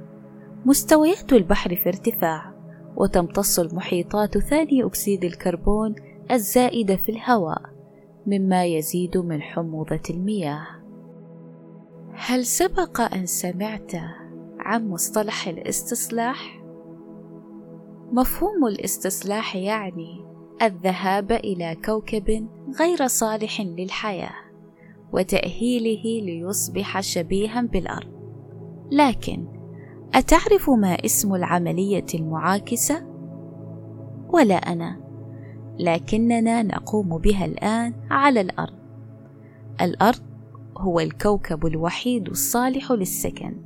مستويات 0.66 1.32
البحر 1.32 1.76
في 1.76 1.88
ارتفاع 1.88 2.53
وتمتص 2.96 3.58
المحيطات 3.58 4.38
ثاني 4.38 4.84
أكسيد 4.84 5.24
الكربون 5.24 5.94
الزائد 6.30 6.94
في 6.94 7.08
الهواء 7.08 7.62
مما 8.26 8.64
يزيد 8.64 9.16
من 9.16 9.42
حموضة 9.42 10.02
المياه 10.10 10.66
هل 12.12 12.46
سبق 12.46 13.14
أن 13.14 13.26
سمعت 13.26 13.92
عن 14.58 14.88
مصطلح 14.88 15.48
الاستصلاح؟ 15.48 16.64
مفهوم 18.12 18.66
الاستصلاح 18.66 19.56
يعني 19.56 20.24
الذهاب 20.62 21.32
إلى 21.32 21.76
كوكب 21.84 22.48
غير 22.80 23.06
صالح 23.06 23.60
للحياة 23.60 24.34
وتأهيله 25.12 26.24
ليصبح 26.24 27.00
شبيها 27.00 27.60
بالأرض 27.60 28.14
لكن 28.92 29.53
أتعرف 30.14 30.70
ما 30.70 31.04
اسم 31.04 31.34
العملية 31.34 32.06
المعاكسة؟ 32.14 33.06
ولا 34.28 34.54
أنا، 34.54 35.00
لكننا 35.78 36.62
نقوم 36.62 37.18
بها 37.18 37.44
الآن 37.44 37.94
على 38.10 38.40
الأرض. 38.40 38.74
الأرض 39.80 40.22
هو 40.78 41.00
الكوكب 41.00 41.66
الوحيد 41.66 42.28
الصالح 42.28 42.92
للسكن 42.92 43.56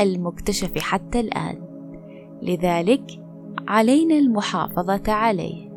المكتشف 0.00 0.78
حتى 0.78 1.20
الآن 1.20 1.62
لذلك 2.42 3.22
علينا 3.68 4.14
المحافظة 4.14 5.12
عليه 5.12 5.67